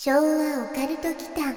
[0.00, 0.22] 昭和オ
[0.76, 1.56] カルト祈間。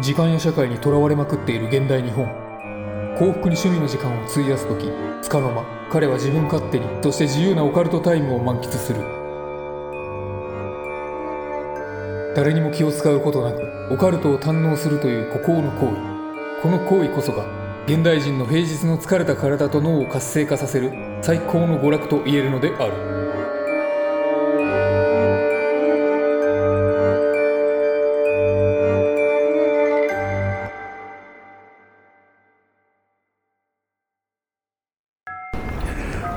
[0.00, 2.24] 時間や社会にとらわれまくっている現代日本。
[3.18, 4.90] 幸福に趣味の時間を費やす時
[5.20, 9.02] つかの間彼は自分勝手にそして自由なオカルトタイムを満喫する。
[12.34, 16.62] 誰にも気を使うことなくオカルトを堪能するという孤高の行為。
[16.62, 20.92] この行為こそが現代人の平日の疲れた体と脳を活性化させる
[21.22, 23.19] 最高の娯楽と言えるのである。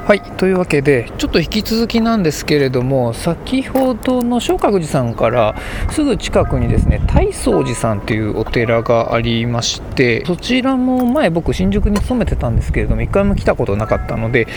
[0.06, 5.56] はいというわけでちょっと引き続きなんですけれども先ほどの松鶴寺さんから
[5.92, 14.48] すぐ近くにですね大宗寺さんというお寺がありましてそちらも前僕新宿に勤めてたんですけれども一回も来たことなかったので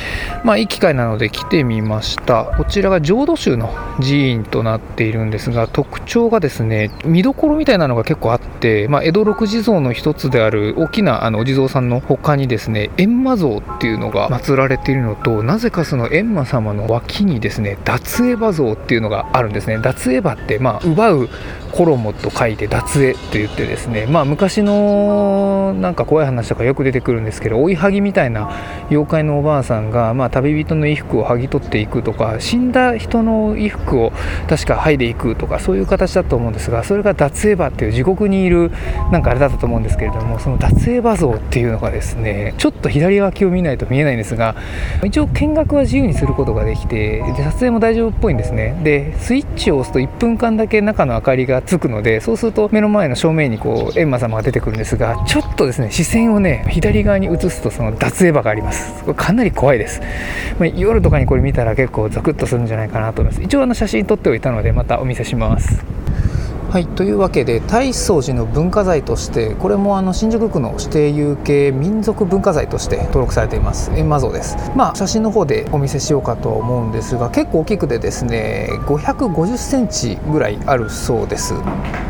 [0.43, 2.47] まあいい機会なので来てみました。
[2.57, 19.79] こちらが浄土宗の寺院となっているんですが特徴がですね見どころみたいなのが結構あって、まあ、江戸六地蔵の一つである大きなあのお地蔵さんの他にですね閻魔像っていうのが祀られているのとなぜかその閻魔様の脇にですね脱エヴァ像っていうのがあるんですね。
[19.79, 21.29] 脱エヴァってまあ奪う
[21.77, 28.51] 衣と書いて脱エと言ってですねまあ昔のなんか怖い話とかよく出てくるんですけど追いはぎみたいな
[28.91, 34.13] 妖怪のおばあさんが、まあ、旅人の衣服を剥ぎ取っていくとか死んだ人の衣服を
[34.49, 38.71] 確か剥いでいくとかそういう形だと思うんですがそれが脱エヴァっていう地獄にいる
[39.13, 44.57] なんかあれだったと思うんですけれどもその脱エヴァ像っていうのがですねちょっと左脇を見ないと見えないんですが
[45.05, 48.81] 一応見学は自由にすることができてで撮影も大丈夫っぽいんですね。
[48.83, 59.03] でスイッチを押すと1分間だけ中の明かりがつくのでそうすると目の前の正面にこう閻魔様が出てくるんですがちょっとですね視線をね左側に移すとその脱エヴァがあります。
[59.03, 60.01] これかなり怖いです、
[60.59, 63.43] まあ、夜とかにこれ見たら結構ザクッとするんじゃないかなと思います。
[63.45, 65.85] 一応あの写真撮っておいたのでまたお見せします。
[66.77, 73.91] はいというわけで大宗寺の文化財としてこれもあの新宿区の指定有形民族文化財として登録されています。
[73.93, 74.59] 閻魔像です。
[74.77, 81.55] まあ写真の方でお見せしようかと思うんですが結構大きくてですね550センチぐらいあるそうです。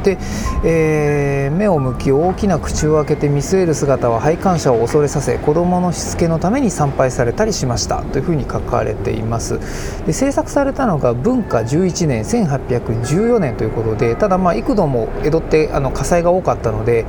[0.02, 0.18] で、
[0.64, 9.60] えー、目を向き大きな口を開けて見据える姿は拝観者を恐れさせ子供のしつけのために参拝されたりしましたというふうに書かれています。
[10.06, 17.06] で制作されたのが文化11年1814年ということでただまあ幾度も江戸ってあの火災が多かったので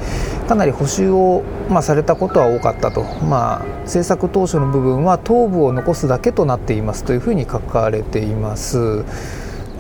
[0.48, 9.04] かなり補修を、まあ、されたことは多かったと、まあ、制作当初の部分は頭部を残すだけとなっていますというふうに書かれています。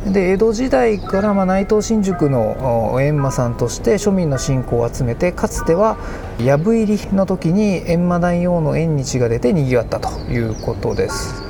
[0.06, 5.98] で江戸時代からま内藤新宿の閻魔さんとして庶民の信仰を集めてかつては
[6.40, 11.47] 藪入りの時に閻魔大王の縁日が出てにぎわったということです。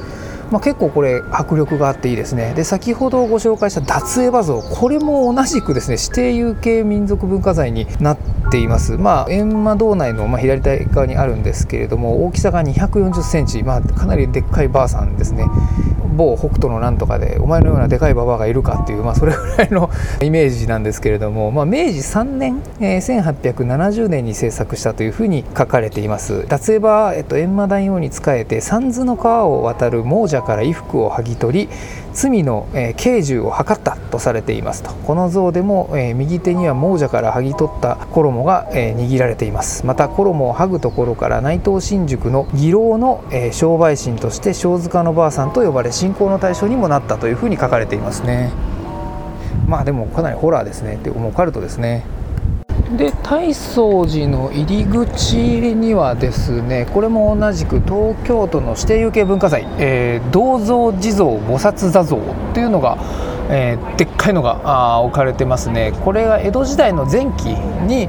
[0.52, 2.54] まあ、結構これ迫力があっていいですね。
[2.54, 8.18] で先ほどご紹介した脱衣画像これも同じくですね指定有形民族文化財になっ
[8.52, 8.98] ています。
[8.98, 13.64] まあ閻魔堂内のま左側にあるんですけれども大きさが2 4 0センチ。
[13.64, 15.46] まあかなりでっかいばあさんですね。
[16.18, 19.90] 某北斗のなんとかでお前のようなでかいババアがいるかっていう、まあ、それぐらいの
[20.22, 26.46] イメージなんですけれども、まあ、明治3年、えー、1870年に制作したというふうに書かれています。
[26.48, 31.70] 脱衣場、えっと、閻魔大王に仕えて三途の川を渡る亡者から衣服を剥ぎ取り
[32.18, 34.90] 罪の、え、刑重を図ったとされていますと。
[34.90, 39.86] この像でも、え、右手には亡者から剥ぎ取った衣が、え、握られています。
[39.86, 48.52] また衣を剥ぐところから内藤新宿の義郎の、え、商売神として小塚のばあさんと呼ばれ信仰の対象にもなったというふうに書かれていますね。
[49.68, 50.96] まあでもかなりホラーですね。
[50.96, 52.04] っていうもうカルトですね。
[52.96, 62.20] で大宗寺の入り口にはですねこれも同じく東京都の指定有形文化財、えー、銅像地蔵菩薩座像っ
[62.54, 62.98] ていうのが、
[63.50, 65.92] えー、でっかいのが置かれてますね。
[66.06, 68.08] これが江戸時代の前期に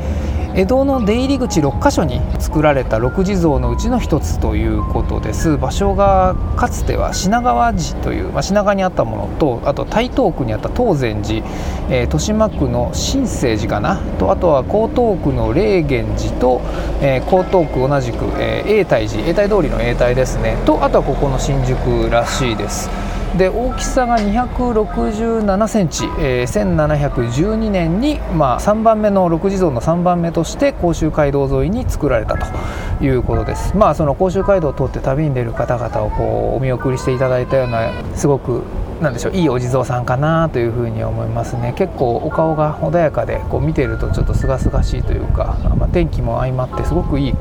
[0.59, 5.57] 江戸の出入り口6カ所に作られた六地蔵のうちの一つということです。
[5.57, 11.47] 場所がかつては品川寺という、まあ、品川にあったものとあと台東区にあった東禅寺、
[11.91, 14.01] えー、豊島区の新生寺かな。
[14.19, 16.61] とあとは江東区の霊源寺と、
[17.03, 20.57] えー、江東区同じく、えー、永泰寺永泰通りの永泰ですね。
[20.67, 22.91] とあとはここの新宿らしいです。
[23.37, 33.77] で大きさが267センチ、えー、1712年に、まあ、3番目の六地蔵の3番目として甲州街道沿いに作られたということです。
[33.77, 38.63] まあその甲州街道を通って旅に出る方々をこうお見送りしていただいたようなすごく
[39.01, 47.35] なんでしょういいお地蔵さんかなというふうに思いますね結構お顔が穏やかでこう見てるとちょっと清々しいというか、まあ、天気も相まってすごくいい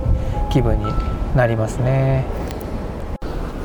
[0.52, 0.86] 気分に
[1.36, 2.26] なりますね。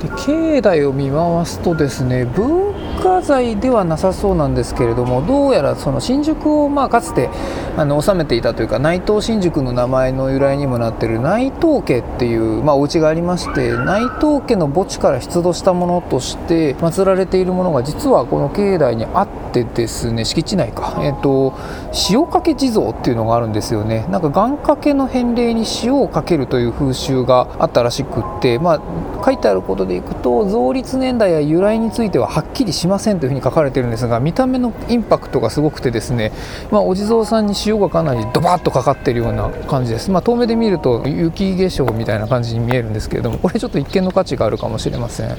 [0.02, 2.24] で境内を見回すとですね
[3.02, 7.30] 化財ではなさそうなんですけれどもどうやらその新宿をまあかつて
[7.76, 21.58] あの治めていたというか内藤新宿の名前の由来にもなっている内藤家っていう、まあ、お家がありまして内藤家の墓地から出土したものとして祀られているものが実はこの境内にあってですね敷地内か、えーと、
[22.08, 24.06] 塩かけ地蔵っていうのがあるんですよね。
[24.10, 36.32] なんか願掛けの返礼に塩をかけるという風習があったらしくって、まあ、書いてあることでいくと造立年代や由来についてははっきりしませんというふうに書かれてるんですが見た目のインパクトがすごくてですね、
[36.70, 45.36] まあ、お地蔵さんに塩がかなりドバッとかかっているような感じです、まあ、遠目で見ると雪化粧みたいな感じに見えるんですけれどもこれちょっと一見の価値があるかもしれません。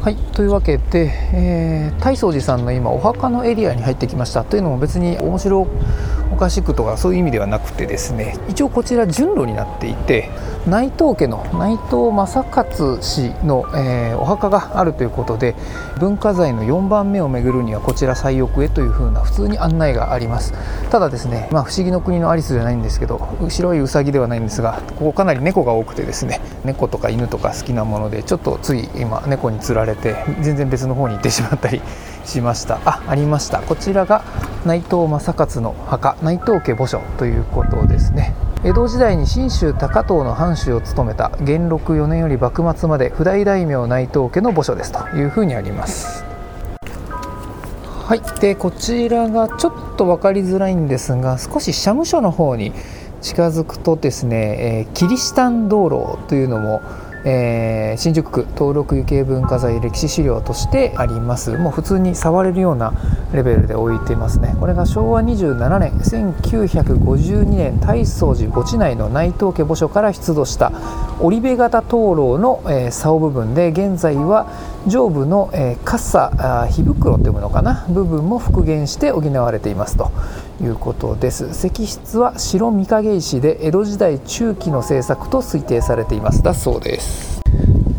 [0.00, 5.66] はいというわけで、えー、大宗寺さんの今お墓のエリアに入ってきましたというのも別に面白
[6.32, 10.30] おかしくとかそういう意味ではなくてですね一応こちら順路になっていて
[10.68, 15.54] 内藤家の内藤正勝氏の、えー、お墓があるということで
[15.98, 20.52] 文化財の4番目を巡るにはこちら最奥へというふうな普通に案内があります。
[20.90, 23.18] ただですね、まあ、不思議の国のアリスじゃないんですけど
[23.48, 31.80] 白いウサギではないんですがここかなり猫が多くてですね猫とか犬とか好きなものでちょっとつい今猫につられて全然別の方に行ってしまったり
[32.26, 32.78] しました。
[32.84, 33.60] あありました。
[33.62, 34.22] こちらが
[34.66, 38.34] 内藤正勝の墓内藤家墓所ということですね。
[38.68, 46.22] 江戸時代に信州高遠の藩主を務めた元禄4年より幕末まで普代大名内藤家の墓所ですというふうにあります。
[46.82, 52.72] はいでこちらがちょっと分かりづらいんですが少し社務所の方に
[53.22, 56.82] 近づくとですね、えー、キリシタン道路というのも
[57.24, 61.56] えー、新宿区登録有形文化財歴史資料としてあります。
[61.58, 62.92] もう普通に触れるような
[63.32, 64.56] レベルで置いていますね。
[64.60, 70.72] これが昭和27年1952年大宗寺墓地内の内藤家墓所から出土した
[71.20, 74.46] 織部型灯籠の、えー、竿部分で現在は
[74.86, 77.84] 上部の、えー、傘火袋というのかな？
[77.88, 80.10] 部分も復元して補われていますと
[80.62, 81.48] いうことです。
[81.50, 86.42] 石室は白御影石で江戸時代中期の制作と推定されています。
[86.42, 87.37] だそうです。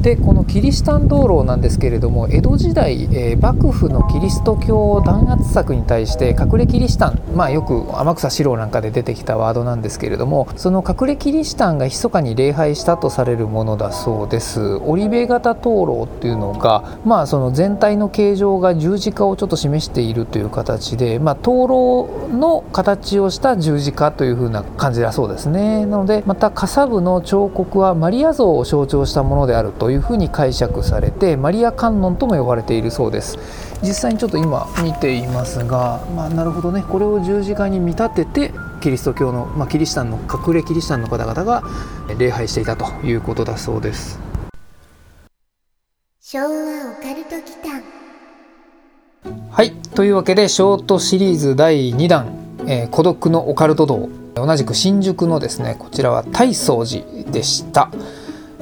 [0.01, 14.77] でこのキリシタン道路なんですけれども江戸時代、えー、幕府のキリスト教弾圧策に対して隠れキリシタン、まあ、よく天草四郎なんかで出てきたワードなんですけれどもその隠れキリシタンが密かに礼拝したとされるものだそうです。
[14.77, 25.85] 織部型灯籠っていうのが、まあ、その全体の形状が十字架をちょっと示しているという形で、まあ、灯籠の形をした十字架というふうな感じだそうですね。
[25.85, 33.39] なのでまた傘部の彫刻はマリア像を象徴したものであるとというふうに解釈されてマリア観音とも呼ばれているそうです。
[33.81, 36.83] 実際にちょっと今見ていますが、まあ、なるほどね。
[36.87, 38.51] これを十字架に見立てて
[38.81, 41.63] キリスト教の、まあ、キリシタンの隠れキリシタンの方々が
[42.19, 44.19] 礼拝していたということだそうです。
[46.21, 47.81] 昭和オカルト期間
[49.49, 49.71] はい。
[49.71, 52.27] というわけでショートシリーズ第2弾
[52.69, 57.89] 「えー、孤独のオカルト道」同じく新宿のですねこちらは大宗寺でした。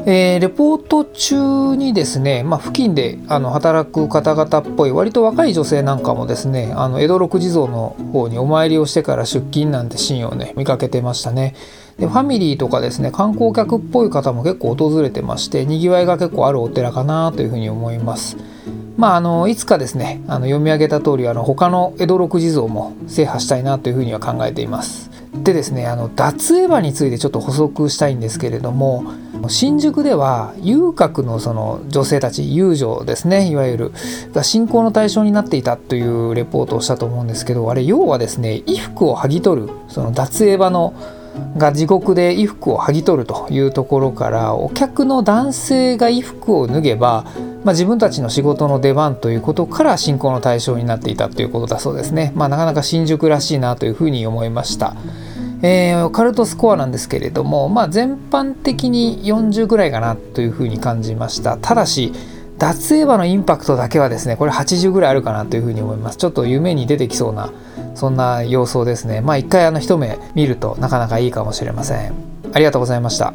[0.10, 11.56] えー、レポート中にですね、まあ、付近であの働く方々っぽい割と若い女性なんかもですねあの江戸六地蔵の方にお参りをしてから出勤なんてシーンをね見かけてましたね。
[12.00, 18.38] でファミリーとかですね観光客っぽい方も結構訪れてましてにぎわいが結構あるお寺かなというふうに思います。
[18.96, 25.12] まあ、あのいつかですねあの読み上げた通りあり他の江戸六地蔵も制覇したいなというふうには考えています。
[25.44, 29.04] でですねあの脱エヴァについてちょっと補足したいんですけれども
[29.50, 33.92] 新宿では遊郭のその女性たち遊女ですねいわゆる
[34.34, 40.94] が信仰の対象になっていたというレポートをしたと思うんですけどあれ要はですね衣服を剥ぎ取るその脱エヴァの
[41.58, 47.26] が地獄で衣服を剥ぎ取るというところからお客の男性が衣服を脱げば、
[47.64, 52.32] まあ、自分たちの仕事の出番ということから信仰の対象になっていたということだそうですね。
[52.36, 54.96] まあ、なかなか新宿らしいなというふうに思いました。
[55.62, 61.58] えー、カルトスコアなんですけれども、まあ、全般的に40ぐらいかなというふうに感じました。
[61.58, 62.14] ただし
[62.58, 66.18] 脱エヴァのインパクトだけはですねこれ80ぐらいあるかなというふうに思います。
[66.18, 67.52] ちょっと夢に出てきそうな
[67.96, 69.22] そんな様相ですね。
[69.22, 72.14] まあ一回あの一目見るとなかなかいいかもしれません。
[72.54, 73.34] ありがとうございました。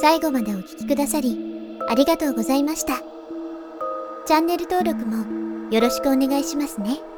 [0.00, 1.36] 最後までお聴きくださり
[1.88, 2.94] ありがとうございました。
[4.26, 7.15] チャンネル登録もよろしくお願いしますね。